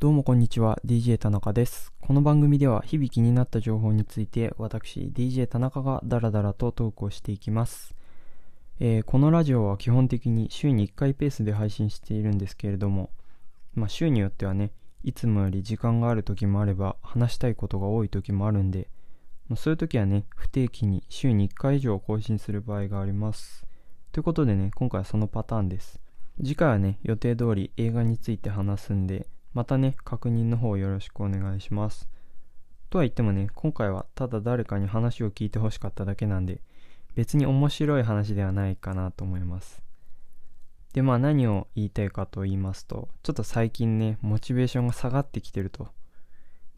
[0.00, 1.92] どうもこんにちは DJ 田中です。
[2.00, 7.94] この番組では日々気になった情報について私 DJ 田中がダラダラとトークをしていきます、
[8.78, 13.10] えーこのラジオは基本的に週に1回ペースで配信しているんですけれども
[13.74, 14.72] まあ週によってはね
[15.04, 18.88] いつもより時間がある時もあれば話したいことが多い時もあるんで
[19.48, 23.66] まそういう時はね不定期に週に1回以上更新する場合があります。
[24.12, 26.00] ということでね今回はそのパターンです。
[26.38, 32.08] 次回はね予定通り映画について話すんでまたね確認の方よろしくお願いします。
[32.88, 36.60] とは言ってもね今回はただ誰かに話を聞いてほしかっただけなんで
[37.14, 39.82] 別に面白い話ではないかなと思います。
[40.92, 45.88] でまあ何を言いたいかと言いますとちょっと最近ねモチベーションが下がってきてると。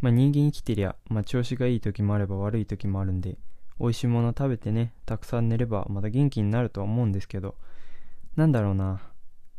[0.00, 3.36] まあ人間生きてりゃ、まあ、調子がいい時もあれば悪い時もあるんで
[3.78, 7.54] 美味しいもの食べてねたくさん寝ればまた元気になるとは思うんですけど
[8.34, 9.02] なんだろうな。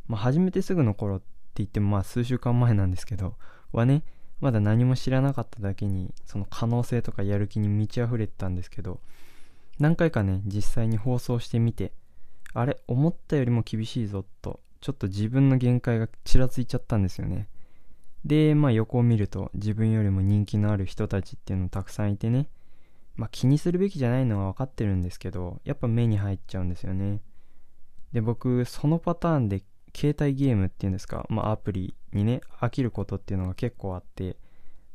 [0.08, 3.36] まあ始めてすぐの頃って言ってもまあ数週間前なんですけど
[3.72, 4.04] はね
[4.40, 9.00] まだ何も知らなかっただけにその可能性とかやる気に満ち溢れてたんですけど
[9.80, 11.92] 何回かね実際に放送してみて
[12.54, 17.48] あれ思ったよりも厳しいぞとちょっと自分の限界がちらついちゃったんですよね。
[18.26, 22.48] でまあ横を見ると自分よりも人気のある人たちっていうのたくさんいてね
[23.16, 27.22] まあ気にするべきじゃないのは分かってるんですけどやっぱ目に入っちゃうんですよね。
[28.12, 29.64] で僕そのパターンで
[29.96, 34.38] 携帯ゲームっていうんですか、まあ、アプリにね飽きることっていうのが結構あって、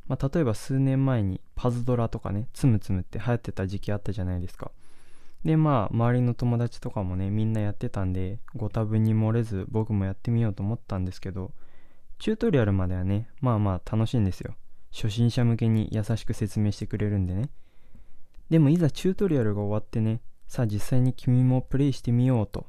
[0.07, 4.71] まあ、例えば数年前にパズドラとかねつむつむって流行ってた時期あったじゃないですか。
[5.43, 11.51] でまあ周りの友達とかもねみんなやってたんでご多分に漏れず僕もやってみようと思ったんですけど
[12.19, 14.55] チュートリアルまではねまあまあ楽しいんですよ。
[14.91, 17.49] 初心者向けに優しく説明してくれるんでね。
[18.49, 22.67] でもいざチュートリアルが終わってねさあ実際に君もプレイしてみようと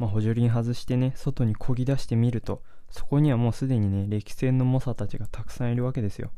[0.00, 6.32] まあ、補助輪外してね外に漕ぎ出してみるとそこにはもうすでにね歴戦の猛者たちがたくさんいるわけですよ。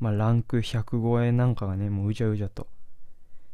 [0.00, 2.66] まあランク100超えなんかがねもううじゃうじゃと。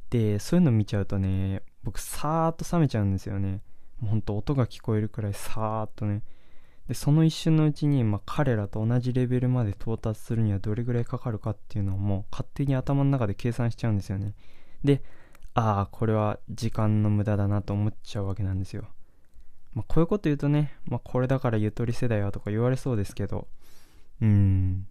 [0.09, 3.61] でそういうの見ちゃうとね僕さーっと冷めちゃうんですよね。
[4.01, 6.23] もうほんと音が聞こえるくらいさーっとね。
[6.89, 14.35] でその一瞬のうちに、まあ、彼らと同じレベルまで到達するにはどれぐらいかかるかっていうのをもう勝手に頭の中で計算しちゃうんですよね。
[14.83, 15.03] で
[15.53, 18.85] ああこれは時間の無駄だなと思っちゃうわけなんですよ、
[19.97, 23.49] こういうこと言うとね、まあ、これだからゆとり世代はとか言われそうですけど、
[24.21, 24.87] うん。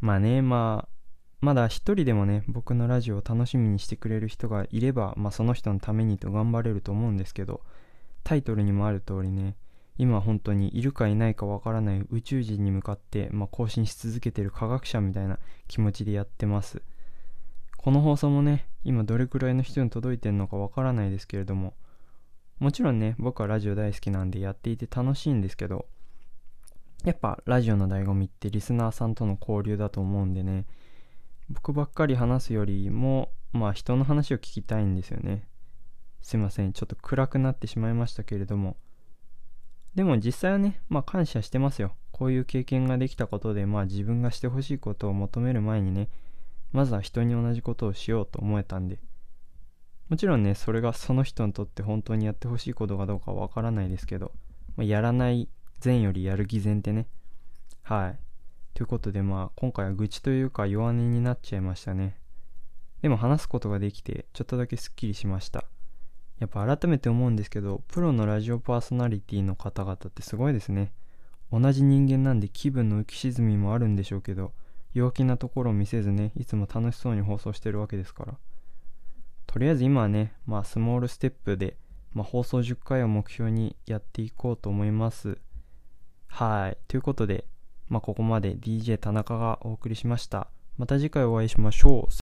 [0.00, 1.06] まあね、まあ、
[1.40, 7.62] まだ一人でもね、僕のラジオを楽しみにしてくれる人がいれば、まあその人のためにと頑張れると思うんですけど、
[8.24, 9.56] タイトルにもある通りね、
[9.98, 16.82] 今本当にいるかいないかわからない宇宙人に向かって、まあ、更新し続けてる科学者みたいな気持ちでやってます。
[17.76, 21.74] この放送もね、今どれくらいの人に届いてるのかわからないですけれども、
[22.58, 25.86] もちろんね、僕はラジオ大好きなんでやっていて楽しいんですけど、
[27.04, 30.66] やっぱラジオの醍醐味ってリスナーさんとの交流だと思うんでね、
[31.48, 35.46] 僕ばっかり話すよりも、まあ人の話を聞きたいんですよね。
[36.20, 38.76] すいません、ちょっと暗くなってしまいましたけれども。
[39.94, 41.94] でも実際はね、まあ感謝してますよ。
[42.10, 46.08] こういう経験ができたことで、まあ自分がしてほしいことを求める前にね、
[46.72, 48.98] まずは人に同じことをしようと思えたんで、
[50.08, 54.32] もちろんね、それがその人にとって本当にやってほしいことかどうかわからないですけど、
[54.76, 55.48] まあ、やらない
[55.80, 57.06] 善よりやる偽善ってね。
[57.82, 58.18] はい。
[58.74, 62.16] ということでまあ、今回は愚痴というか弱音になっちゃいましたね。
[63.02, 65.64] でも話すことができて、ちょっとだけスッキリしました。
[66.38, 70.92] やっぱ改めて思うんですけど、プロのラジオパーソナリティの方々ってすごいですね。
[71.52, 74.52] 同じ人間なんで気分の浮き沈みもあるんでしょうけど、
[74.94, 78.38] 弱気なところを見せずね、いつも楽しそうに放送してるわけですから。
[79.48, 81.78] とりあえず今はね、まあスモールステップで、
[82.12, 85.38] まあ、放送10回を目標にやっていこうと思います。
[86.26, 86.78] はい。
[86.86, 87.46] ということで、
[87.88, 90.48] まあここまで DJ 田中がお送りしました。
[90.76, 92.27] また次回お会いしましょう。